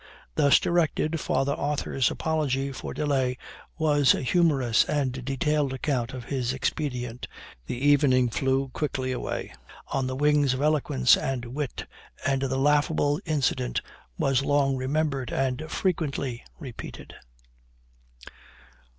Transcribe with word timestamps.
Thus 0.33 0.59
directed, 0.59 1.19
'Father 1.19 1.53
Arthur's' 1.53 2.09
apology 2.09 2.71
for 2.71 2.91
delay 2.91 3.37
was 3.77 4.15
a 4.15 4.23
humorous 4.23 4.83
and 4.85 5.23
detailed 5.23 5.73
account 5.73 6.11
of 6.15 6.23
his 6.23 6.53
expedient 6.53 7.27
the 7.67 7.77
evening 7.77 8.31
flew 8.31 8.69
quickly 8.69 9.11
away 9.11 9.53
on 9.89 10.07
the 10.07 10.15
wings 10.15 10.55
of 10.55 10.61
eloquence 10.63 11.15
and 11.15 11.45
wit, 11.53 11.85
and 12.25 12.41
the 12.41 12.57
laughable 12.57 13.19
incident 13.25 13.79
was 14.17 14.41
long 14.43 14.75
remembered 14.75 15.31
and 15.31 15.69
frequently 15.69 16.43
repeated. 16.57 17.13